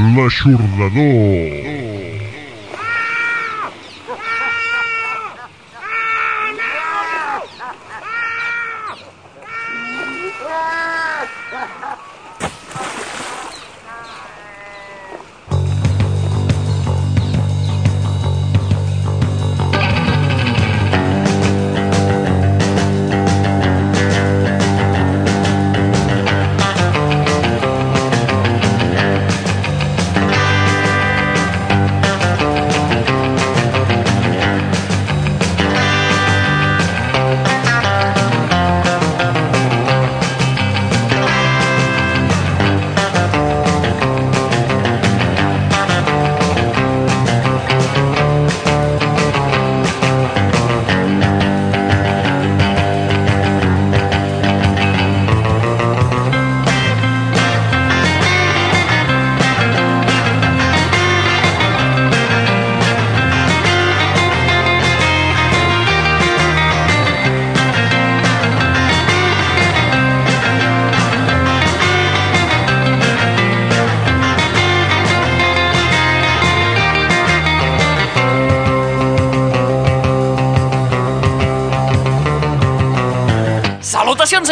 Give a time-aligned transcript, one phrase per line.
[0.00, 1.69] L'aixordador.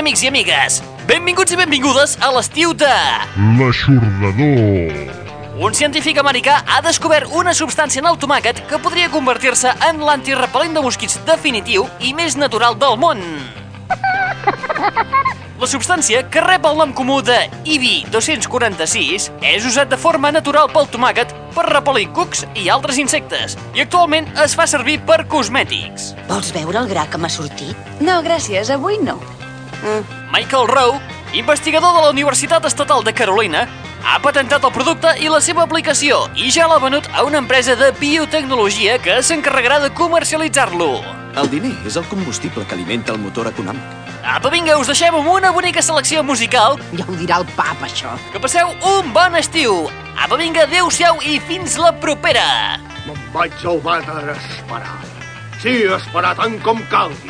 [0.09, 0.77] Amics i amigues!
[1.05, 2.89] Benvinguts i benvingudes a l'estiu de...
[3.59, 4.95] L'aixordador.
[5.61, 10.73] Un científic americà ha descobert una substància en el tomàquet que podria convertir-se en l'antirepel·lent
[10.79, 13.21] de mosquits definitiu i més natural del món.
[15.61, 17.37] La substància, que rep el nom comú de
[17.69, 23.59] IBI 246, és usat de forma natural pel tomàquet per repel·lir cucs i altres insectes,
[23.77, 26.15] i actualment es fa servir per cosmètics.
[26.31, 27.99] Vols veure el gra que m'ha sortit?
[28.01, 29.19] No, gràcies, avui no.
[30.33, 31.01] Michael Rowe,
[31.33, 33.67] investigador de la Universitat Estatal de Carolina,
[34.05, 37.77] ha patentat el producte i la seva aplicació i ja l'ha venut a una empresa
[37.77, 40.93] de biotecnologia que s'encarregarà de comercialitzar-lo.
[41.39, 44.09] El diner és el combustible que alimenta el motor econòmic.
[44.29, 46.77] Apa, vinga, us deixem amb una bonica selecció musical.
[46.99, 48.17] Ja ho dirà el pap, això.
[48.33, 49.87] Que passeu un bon estiu.
[50.19, 52.45] Apa, vinga, adeu-siau i fins la propera.
[53.07, 54.99] Me'n vaig al vàter a esperar.
[55.63, 57.28] Sí, esperar tant com calgui.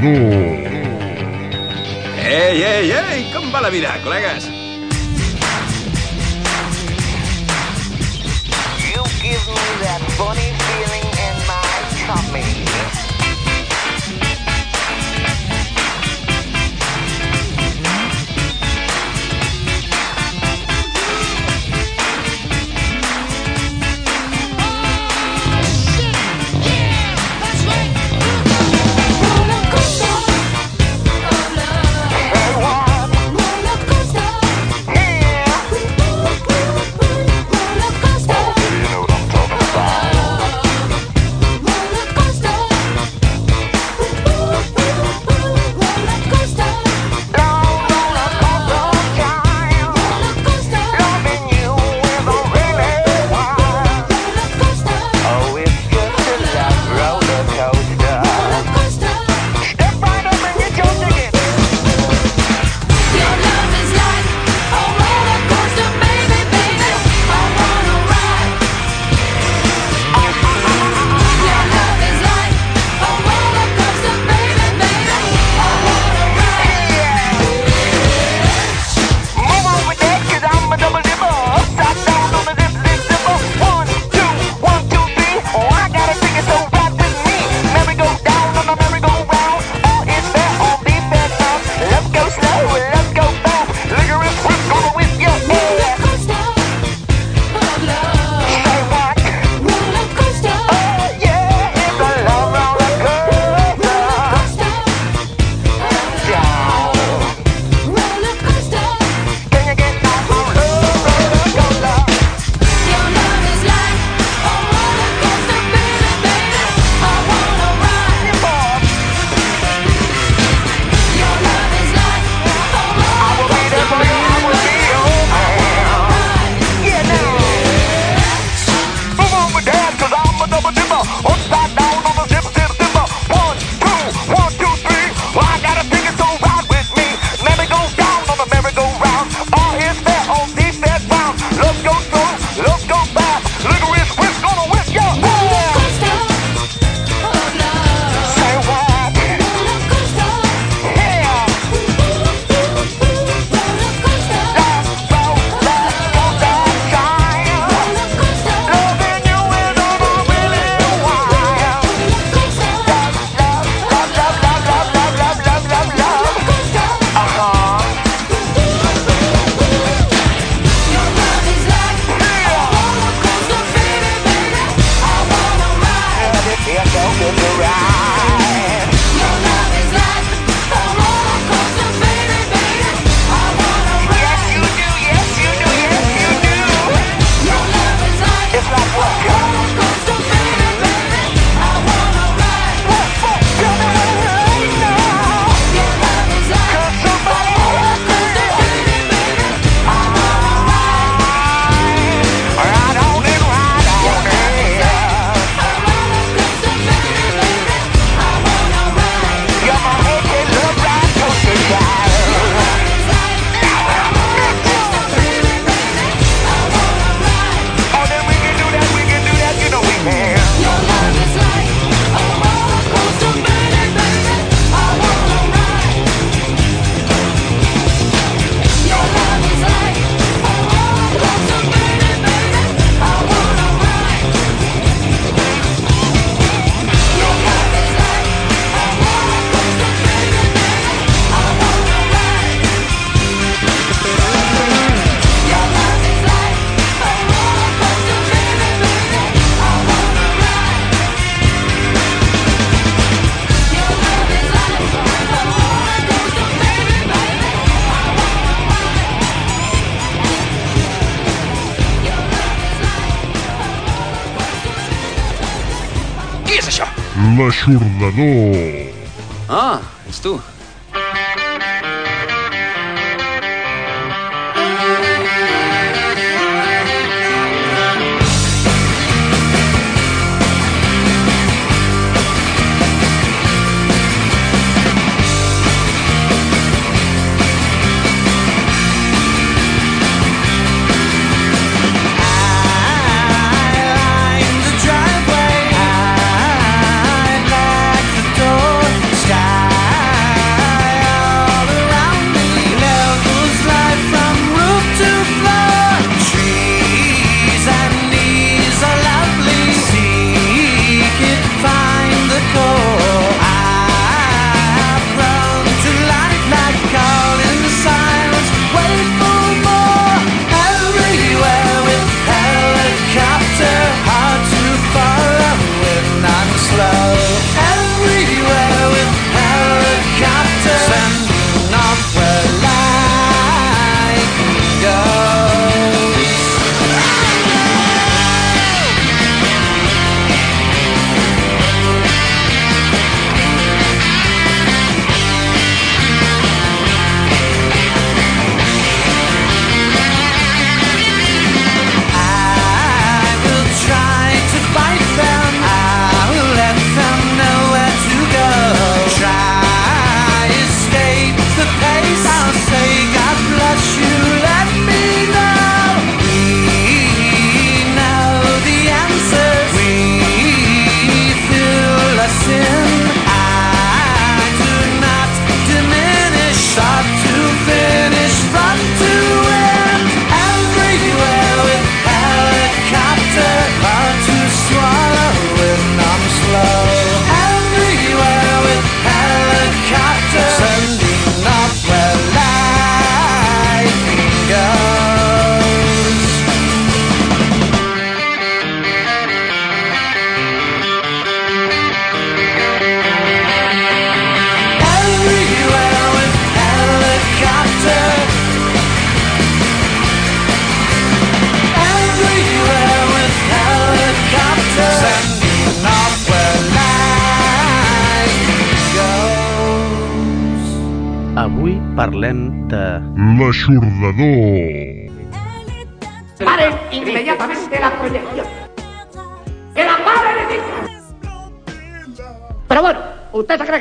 [0.00, 0.62] Ei,
[2.62, 4.47] ei, ei, com va la vida, col·legues?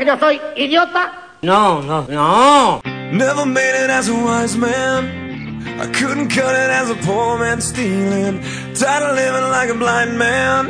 [0.07, 1.11] Yo soy idiota?
[1.41, 2.81] No, no, no.
[3.11, 5.03] Never made it as a wise man.
[5.79, 8.41] I couldn't cut it as a poor man stealing.
[8.73, 10.69] Tired of living like a blind man.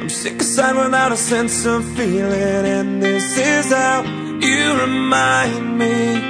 [0.00, 2.64] I'm sick aside without a sense of feeling.
[2.76, 4.02] And this is how
[4.40, 6.29] you remind me.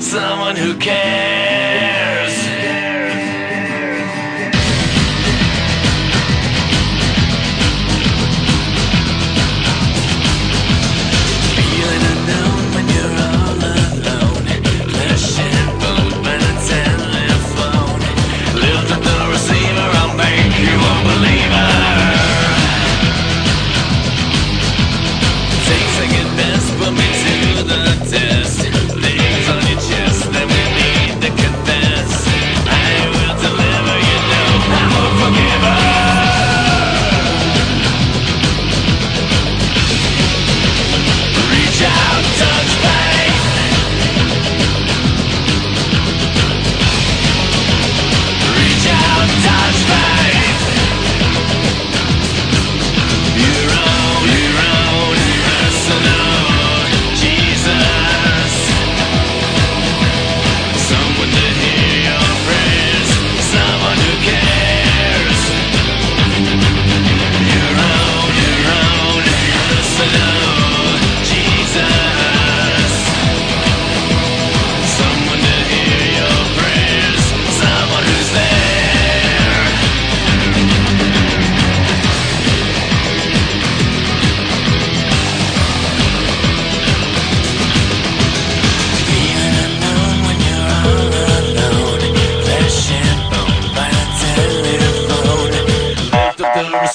[0.00, 1.93] someone who cares.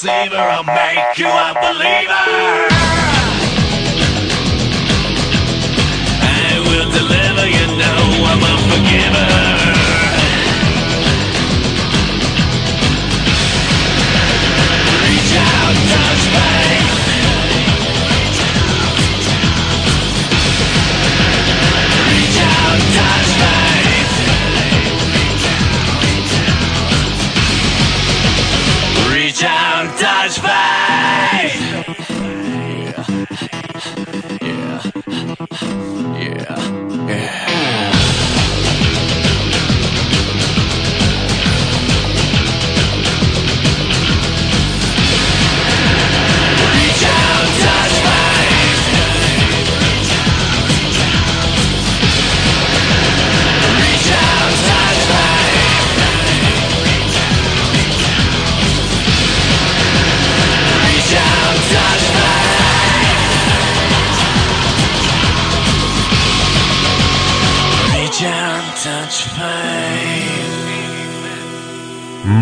[0.01, 0.37] deceiver.
[0.37, 2.68] I'll make you a believer.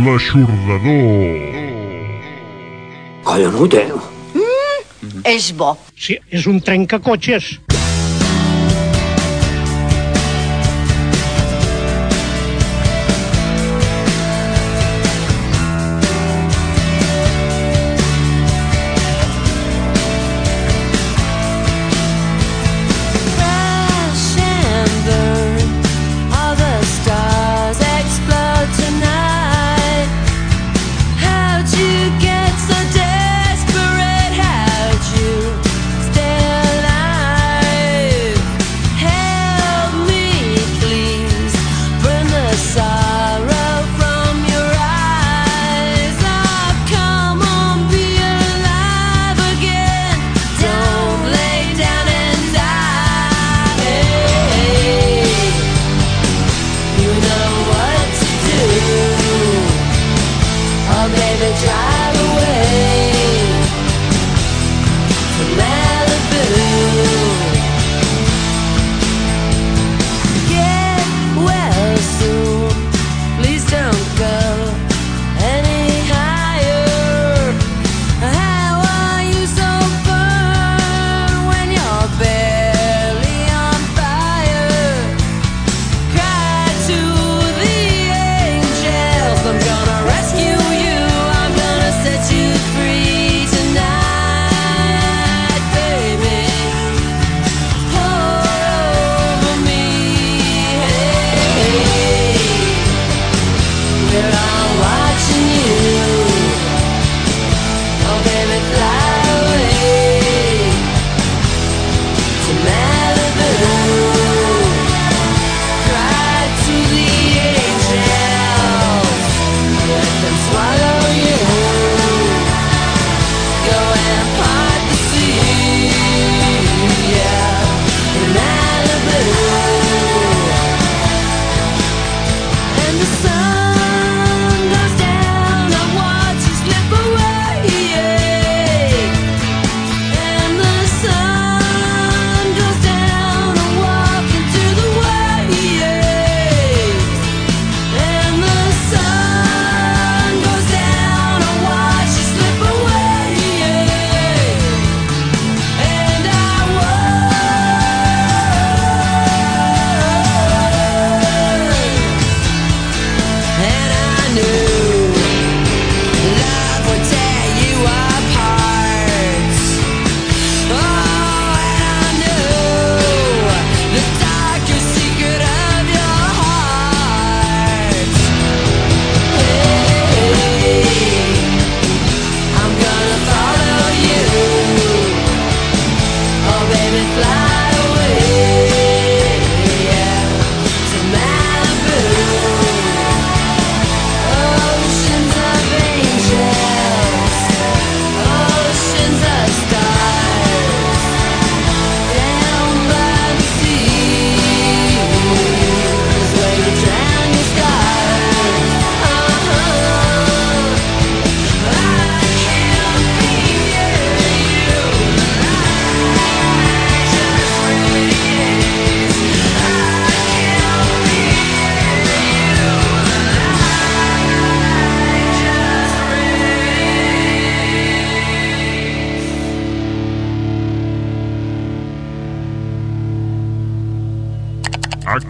[0.07, 0.95] l'aixordador.
[3.27, 3.91] Collonut, eh?
[4.33, 5.75] Mm, és bo.
[5.99, 7.57] Sí, és un trencacotxes.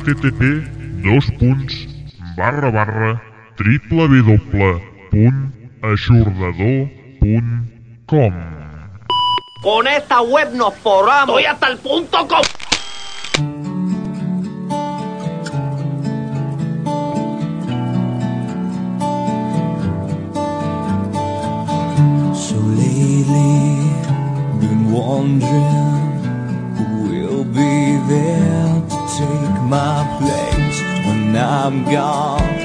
[0.08, 0.42] http
[1.04, 1.76] dos punts
[2.38, 3.22] barra barra
[3.58, 4.40] triple w
[5.12, 5.52] punt
[5.84, 6.88] aixordador
[7.20, 7.68] punt
[8.08, 8.34] com
[9.62, 11.30] Con esta web nos forramos.
[11.30, 12.42] Estoy hasta el punto com.
[22.34, 23.92] So lately,
[24.62, 25.97] been wandering.
[31.68, 32.60] I'm gone,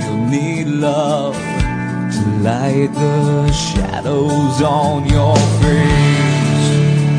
[0.00, 6.68] you'll need love to light the shadows on your face.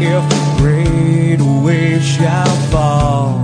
[0.01, 3.37] If a great wave shall fall,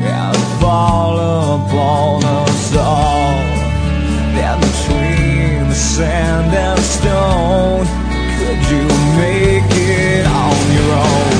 [0.00, 3.34] and fall upon us all,
[4.34, 7.86] then between the sand and stone,
[8.38, 8.88] could you
[9.20, 11.33] make it on your own?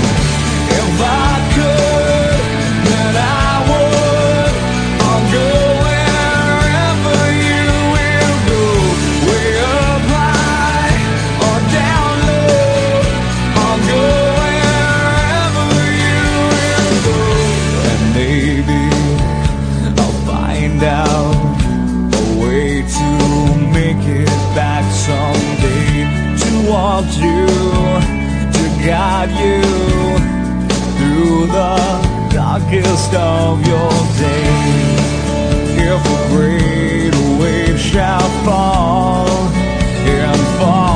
[32.75, 35.01] darkest of your days.
[35.77, 40.93] If a great wave shall fall and fall.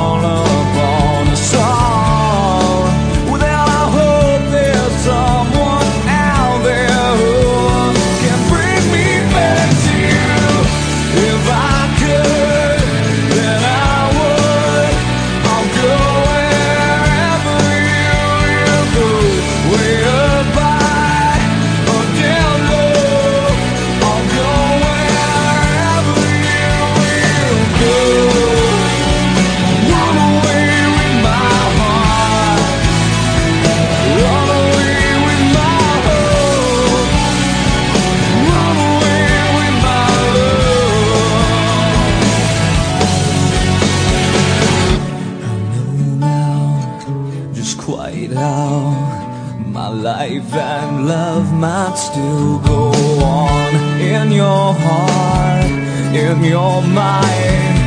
[56.49, 57.77] you're mine.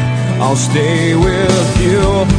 [0.40, 2.31] I'll stay with you.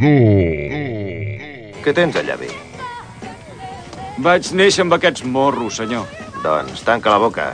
[0.00, 1.82] Venedor.
[1.82, 2.50] Què tens allà bé?
[4.22, 6.06] Vaig néixer amb aquests morros, senyor.
[6.44, 7.52] Doncs tanca la boca.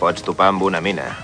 [0.00, 1.23] Pots topar amb una mina.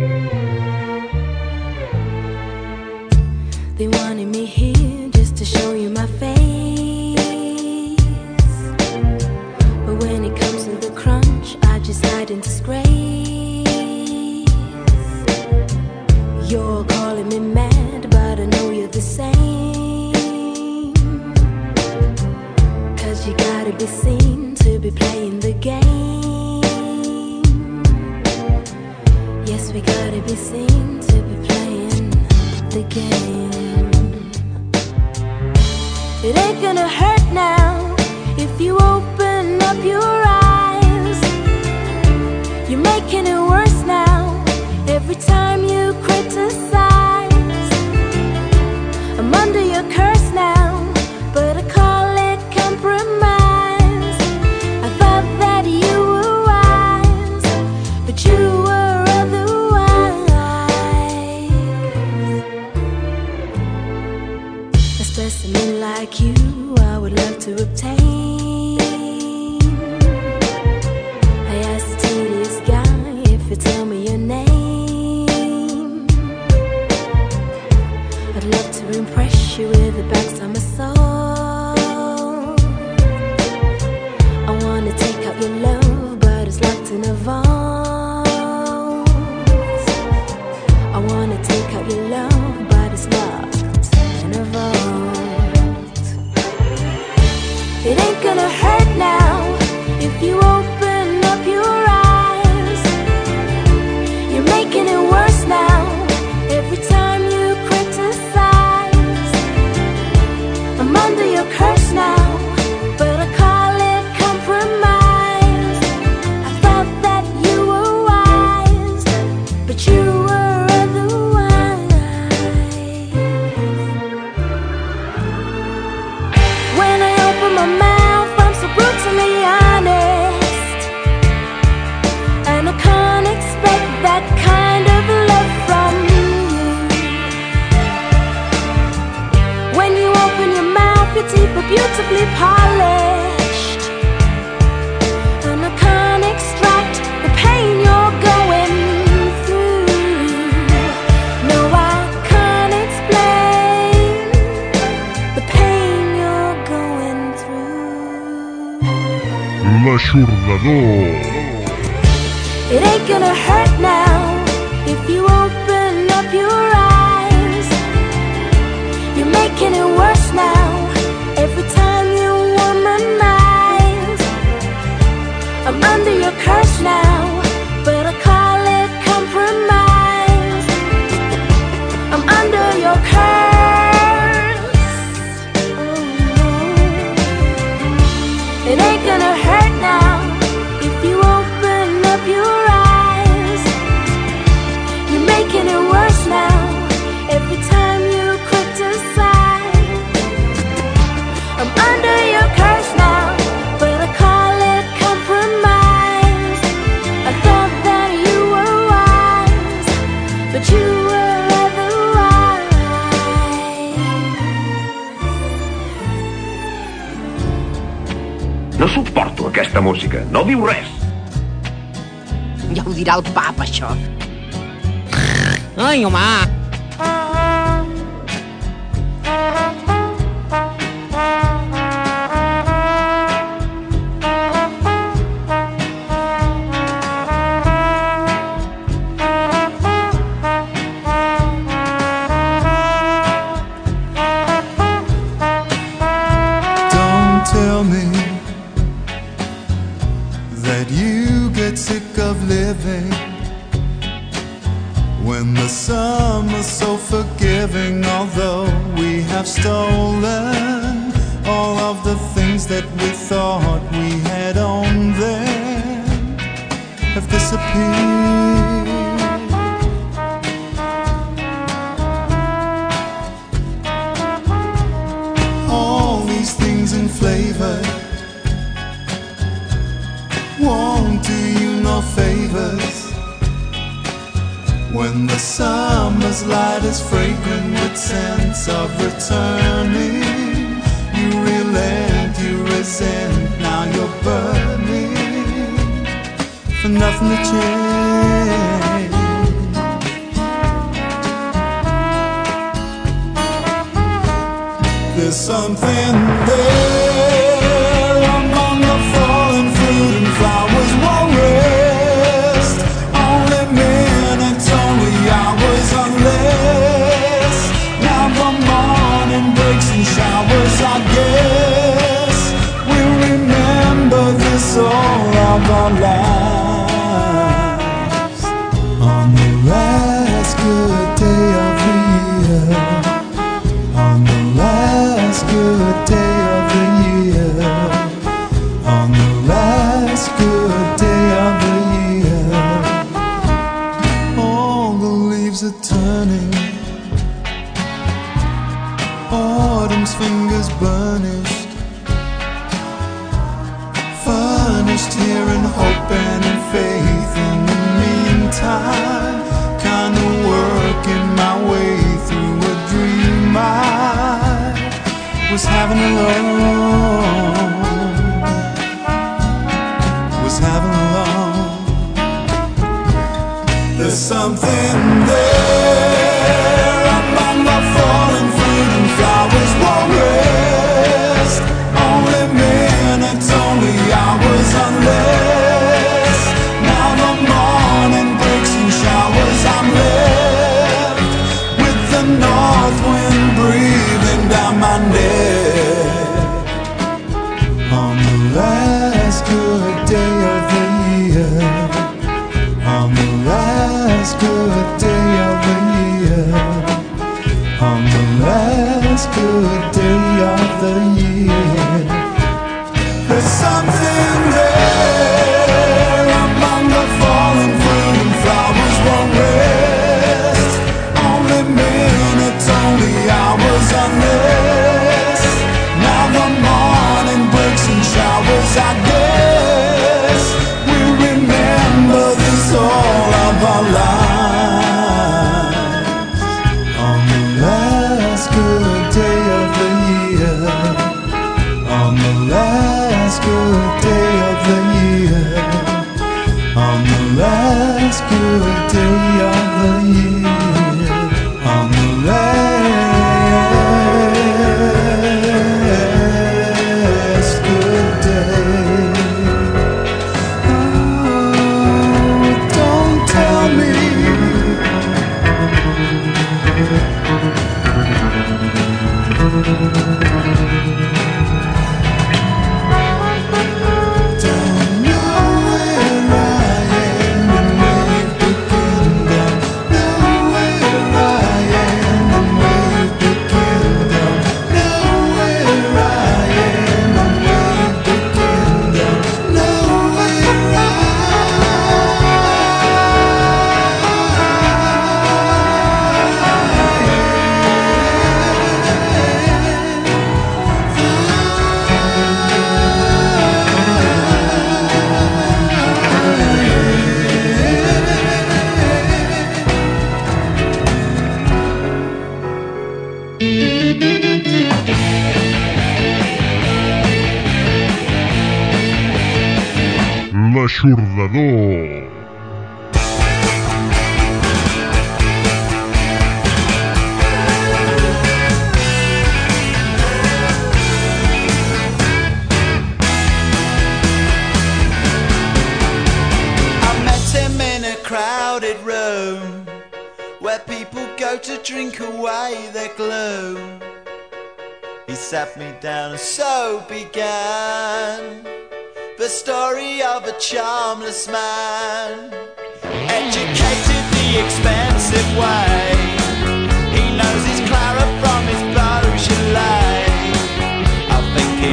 [65.29, 66.33] specimen like you
[66.79, 68.50] I would love to obtain.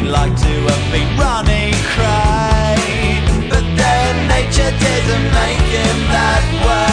[0.05, 6.88] Like to have been Ronnie Crane, but then nature didn't make him that way.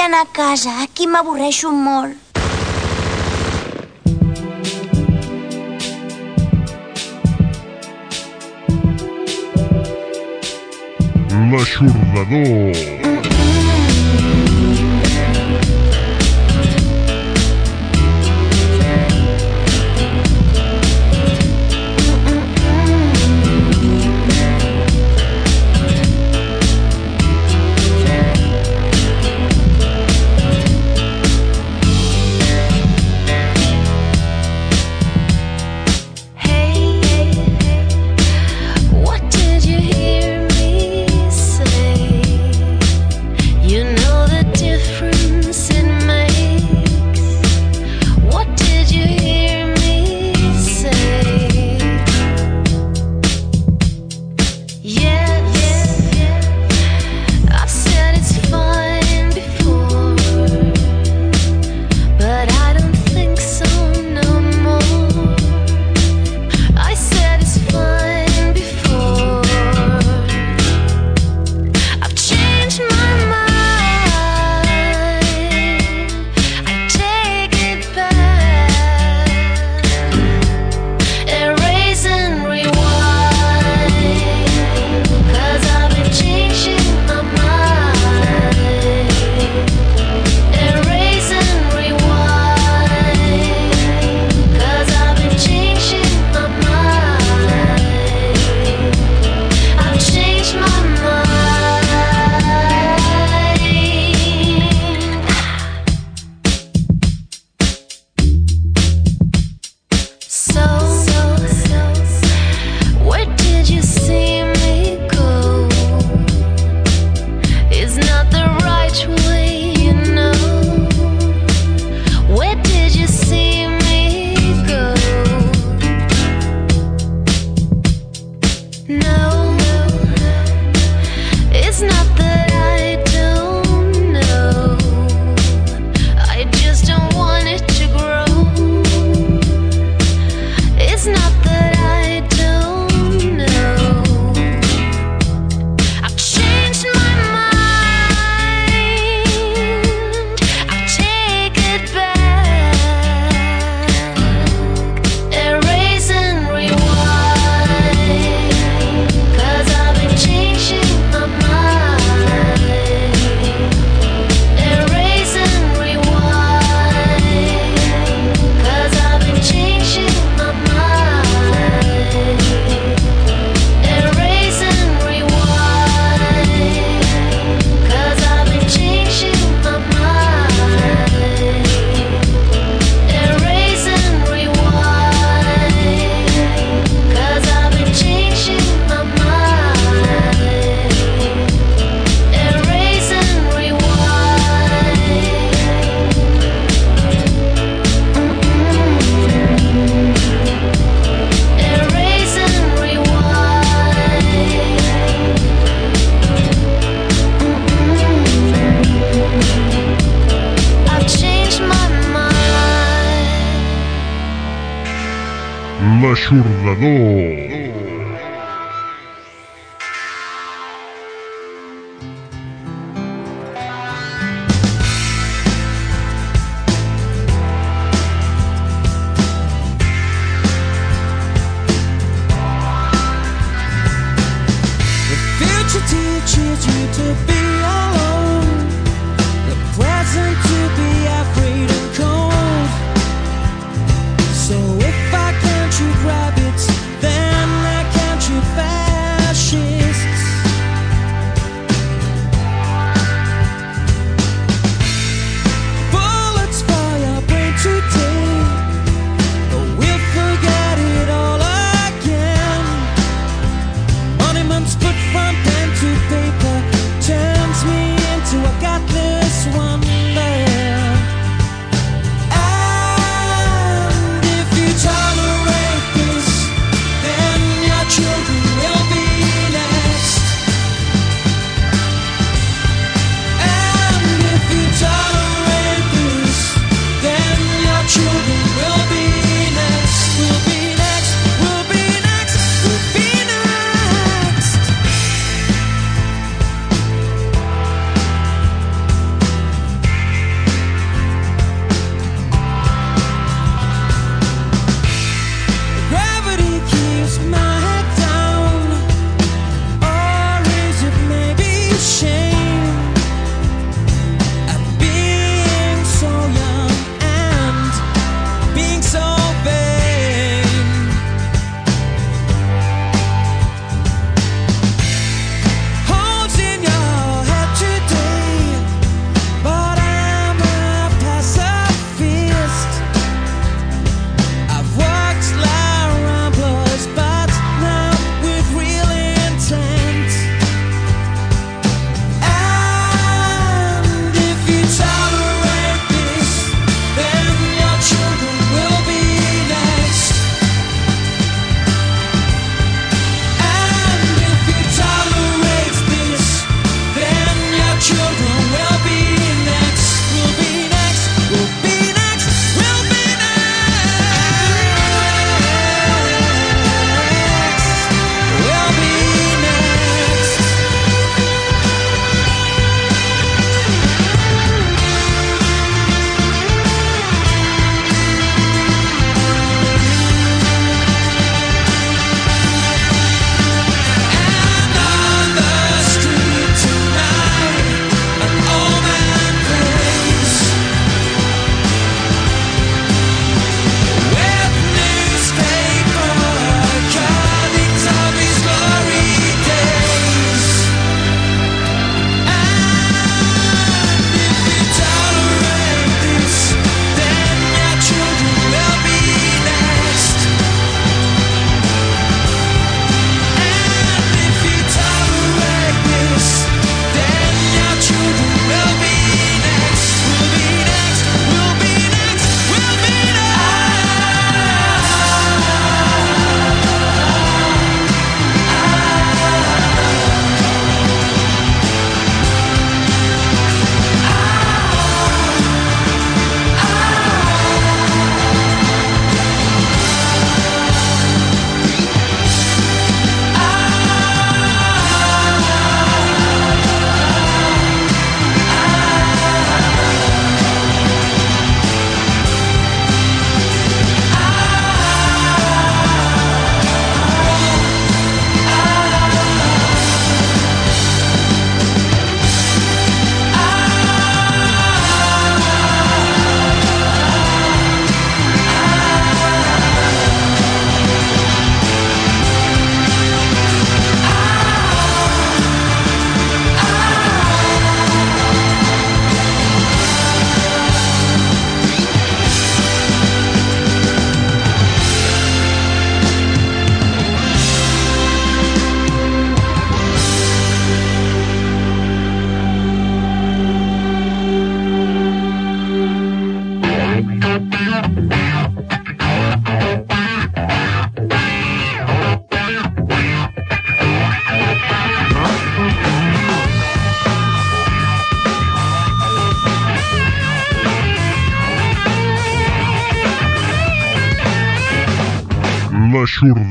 [0.00, 0.70] Vull anar a casa.
[0.82, 2.16] Aquí m'avorreixo molt.
[11.50, 12.99] L'aixordador.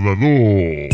[0.09, 0.88] Salvador.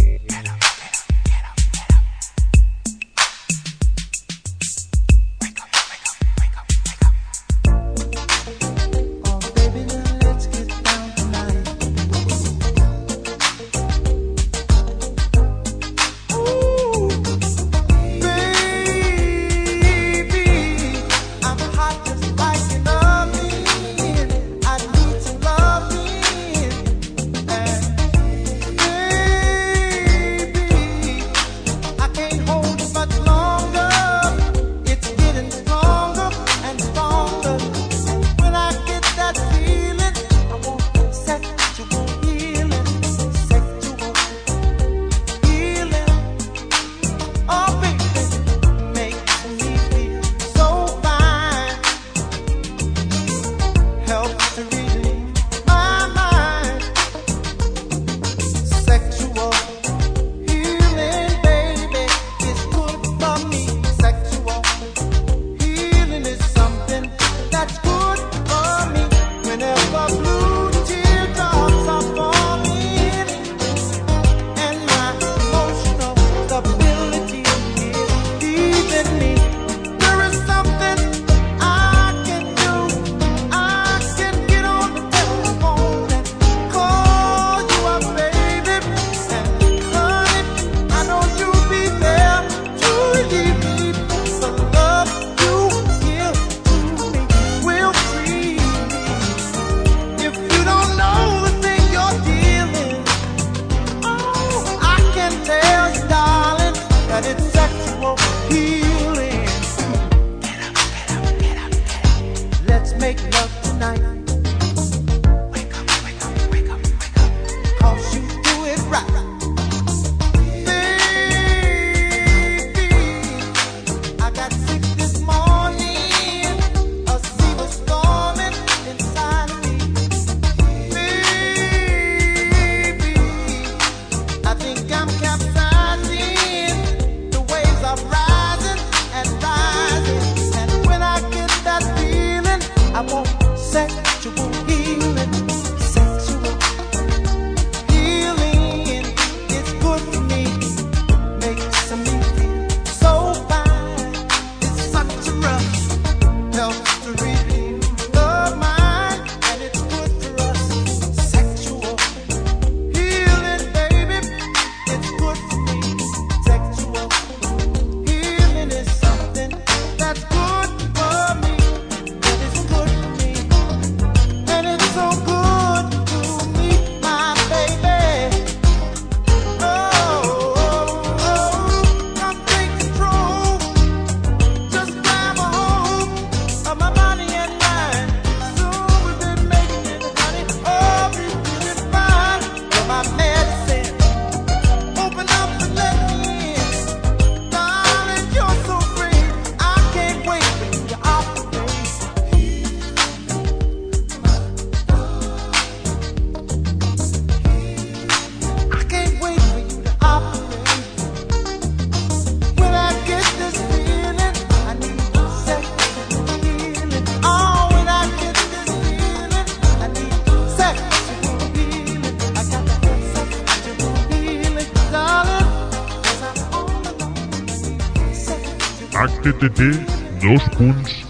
[229.45, 229.85] Http
[230.21, 231.05] dos punts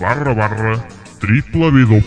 [0.00, 0.78] barra barra
[1.20, 2.02] www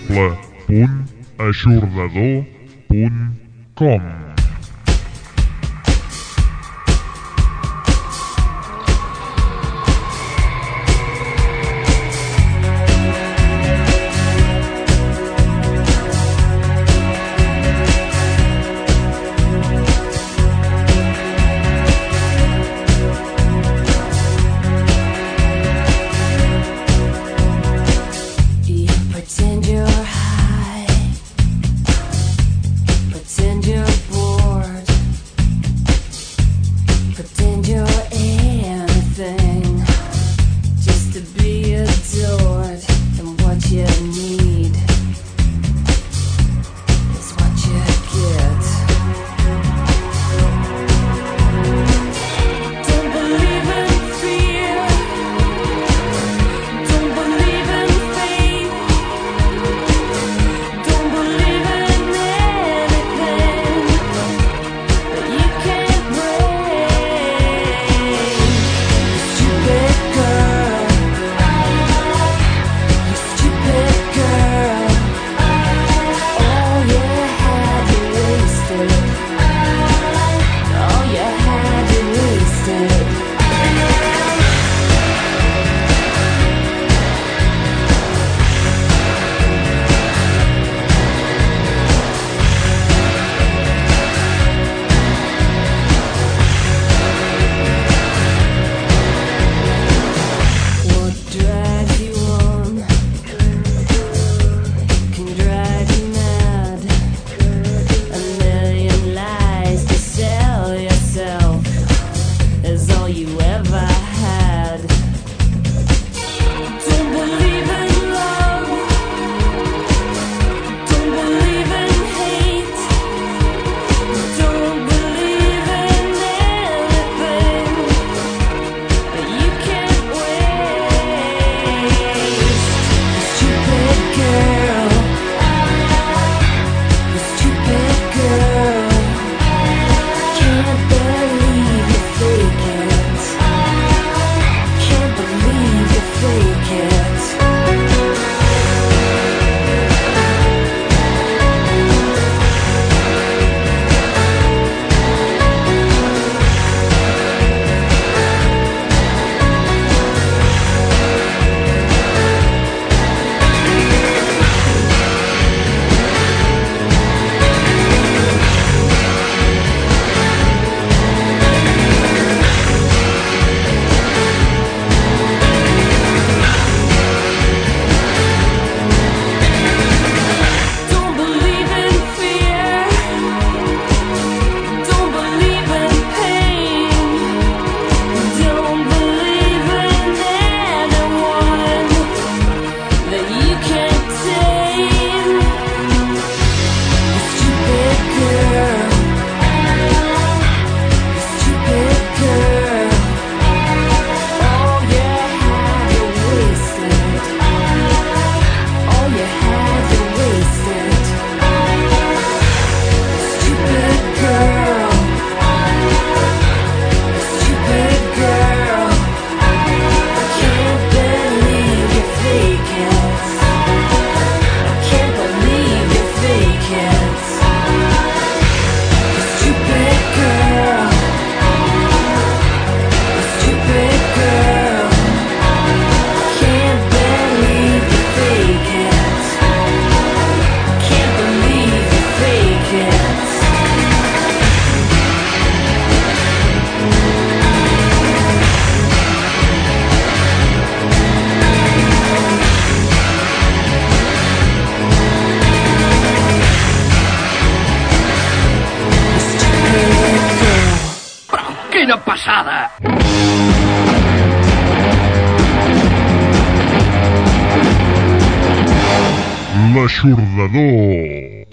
[270.03, 271.45] Churdador.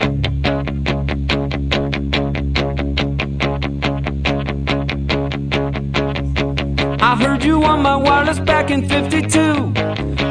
[7.01, 9.72] I heard you on my wireless back in 52.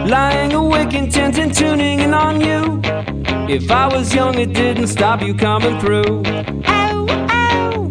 [0.10, 2.82] Lying awake, intent and tuning in on you.
[3.48, 6.22] If I was young, it didn't stop you coming through.
[6.66, 7.90] Ow, ow.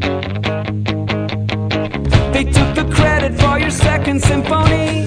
[2.34, 5.06] They took the credit for your second symphony,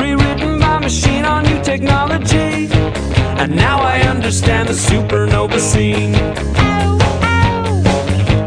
[0.00, 2.73] rewritten by machine on new technology.
[3.36, 6.14] And now I understand the supernova scene.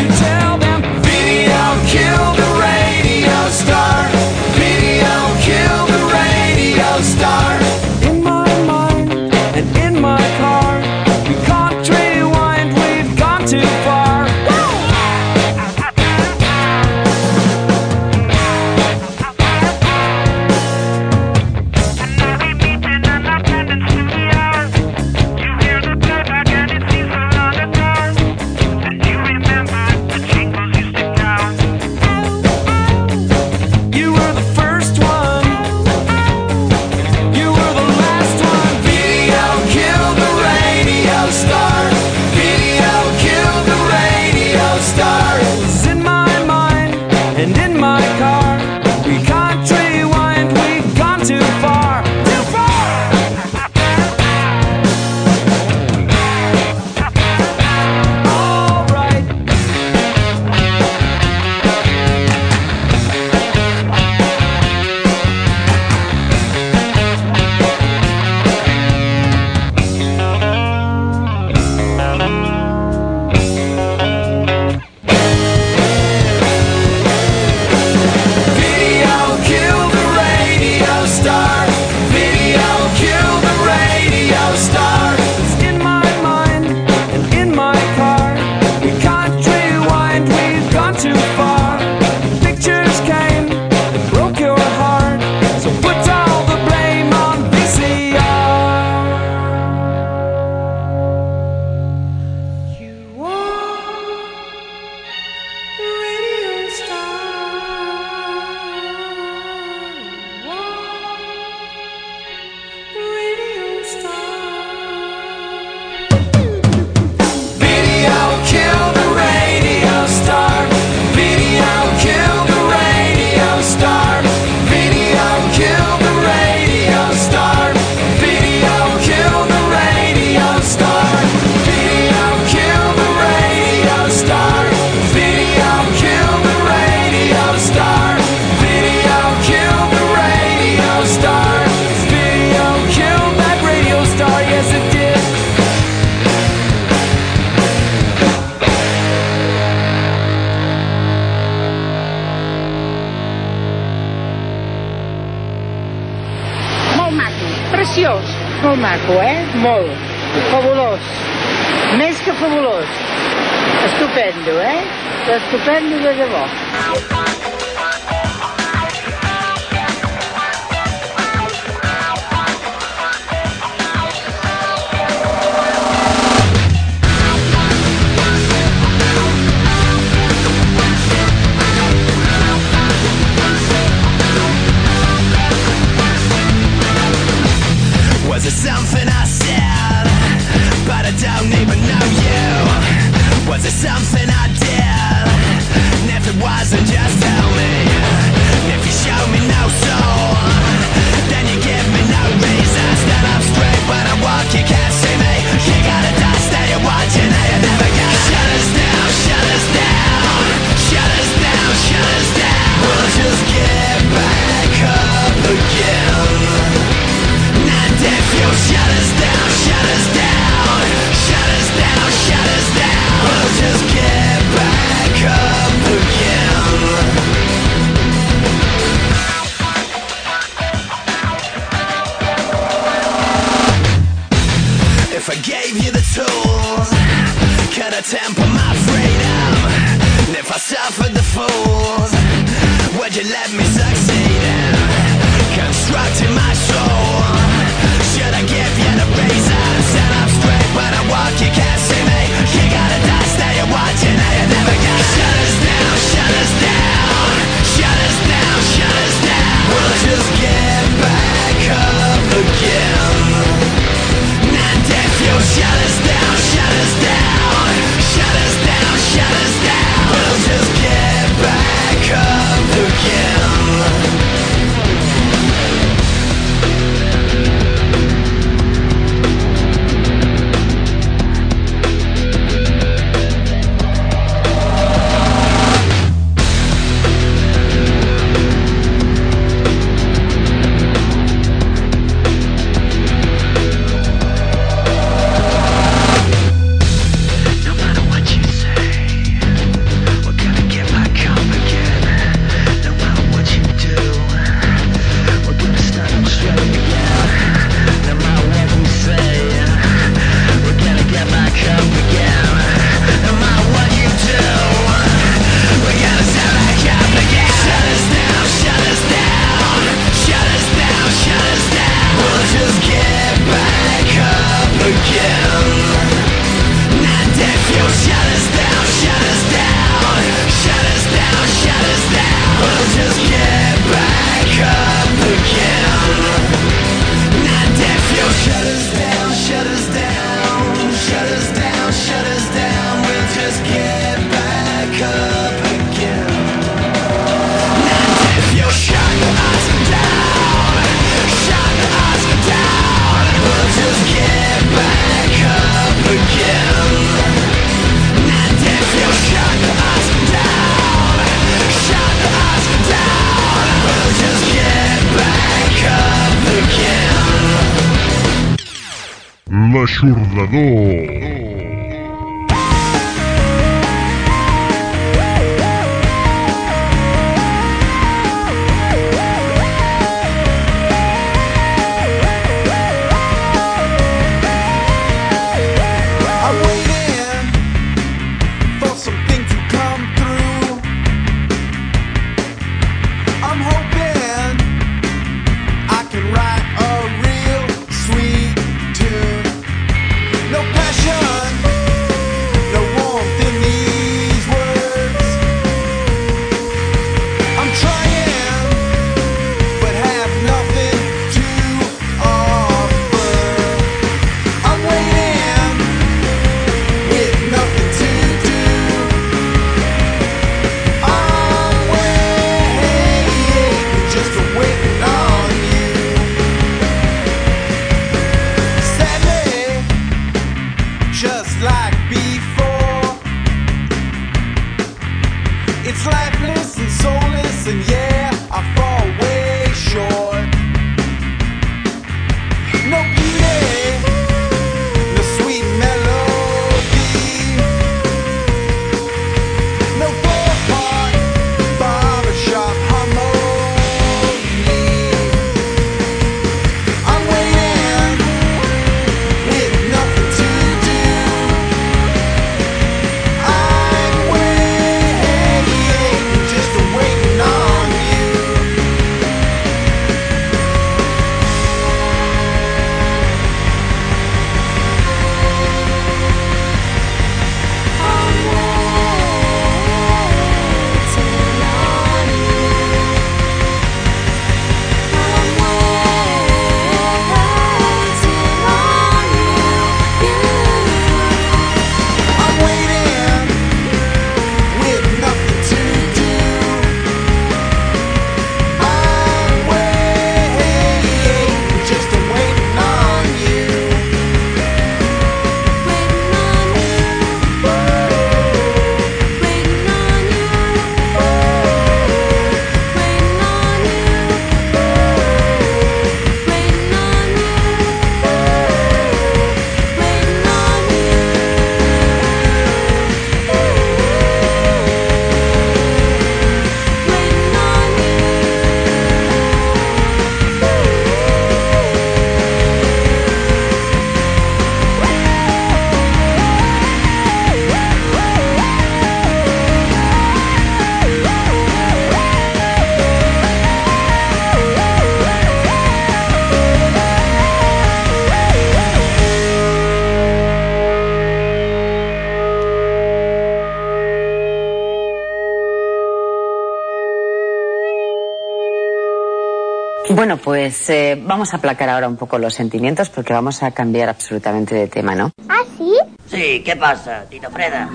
[560.28, 564.10] Bueno, pues eh, vamos a aplacar ahora un poco los sentimientos porque vamos a cambiar
[564.10, 565.30] absolutamente de tema, ¿no?
[565.48, 565.94] ¿Ah, sí?
[566.26, 567.88] Sí, ¿qué pasa, Tita Freda?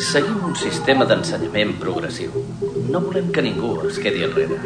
[0.00, 2.32] Seguim un sistema d'ensenyament progressiu.
[2.88, 4.56] No volem que ningú es quedi enrere.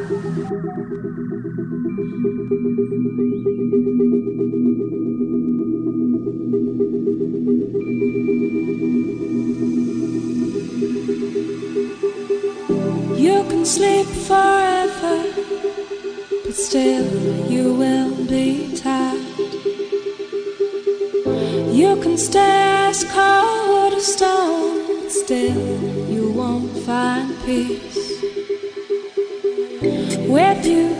[27.51, 28.23] peace.
[30.29, 31.00] Where do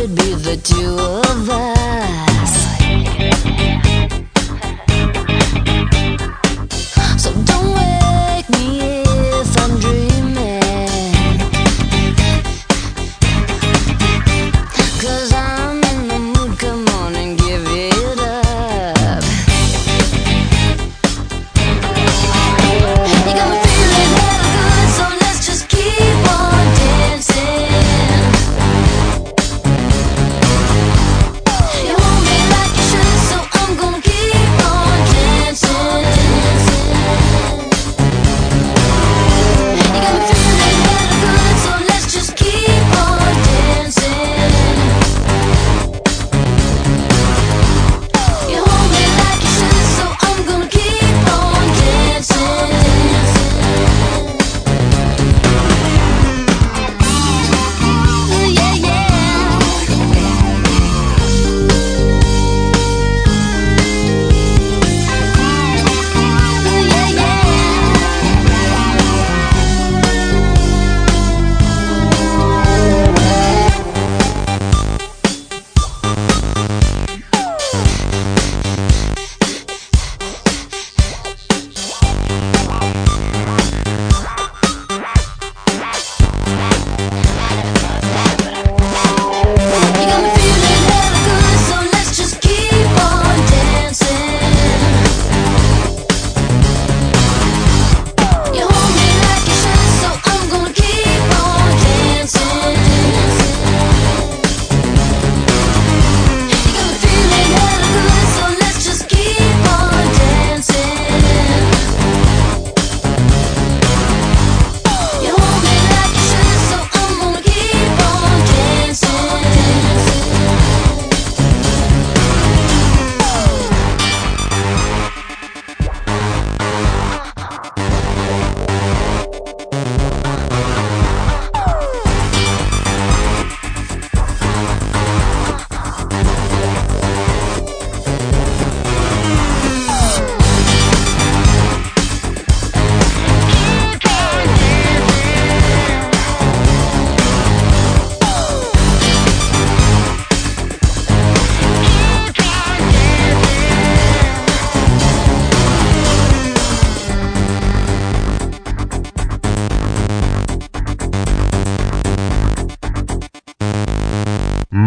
[0.00, 1.77] could be the two of us.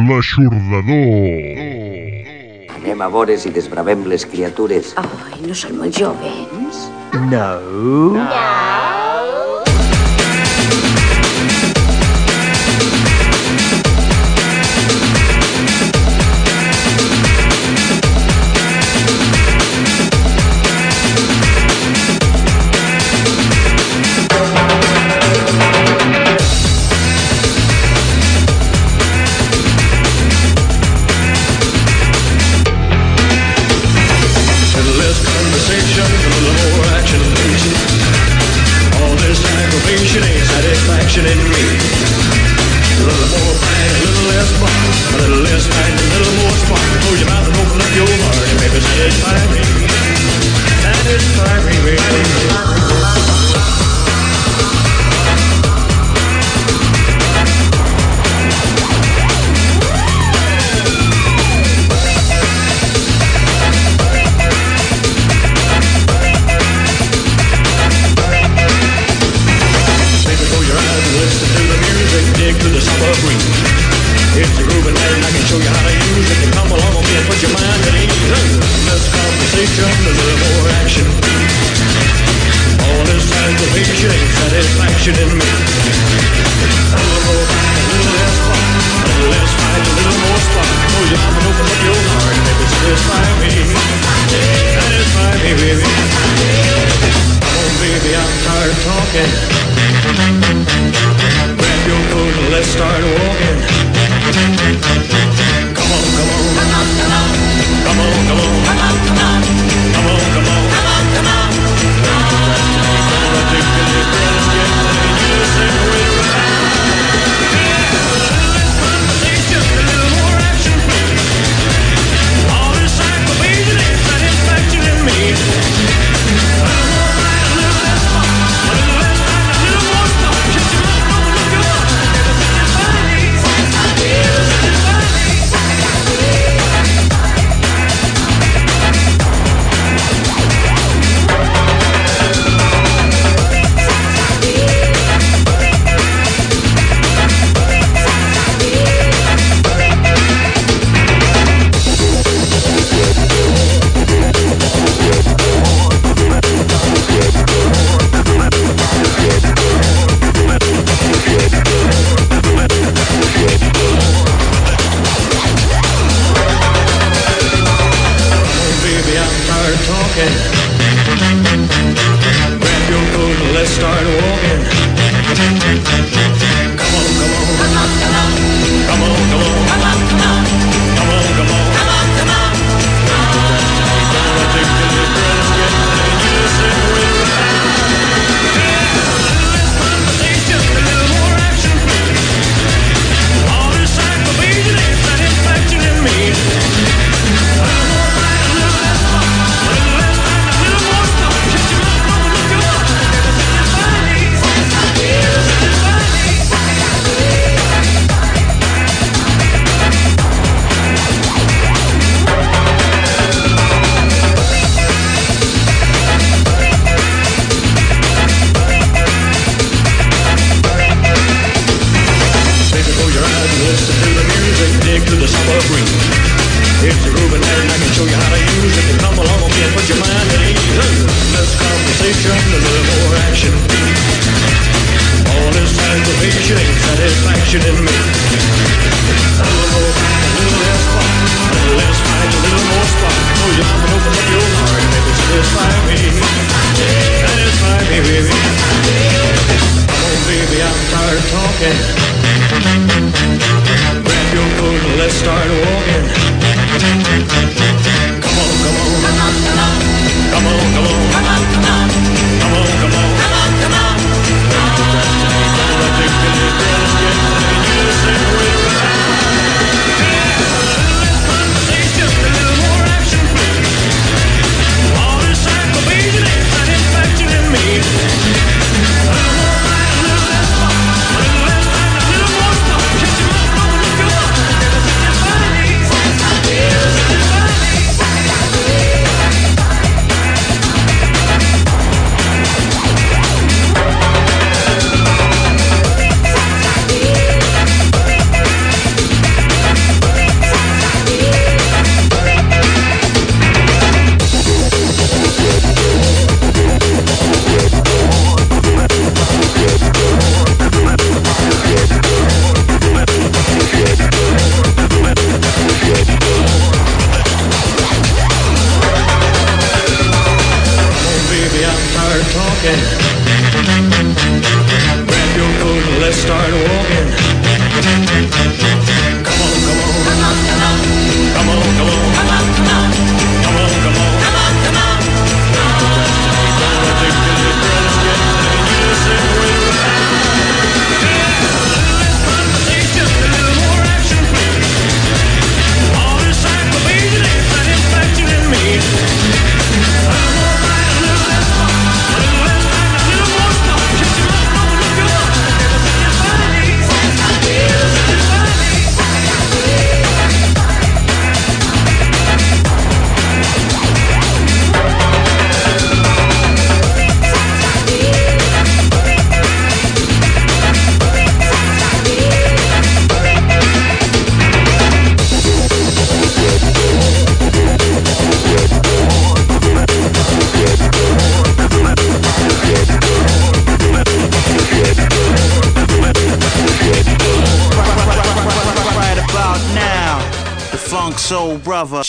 [0.09, 1.61] l'aixordador.
[2.81, 4.95] Anem a vores i desbravem les criatures.
[4.97, 6.85] Ai, no són molt jovens?
[7.29, 7.47] No.
[8.17, 8.70] no.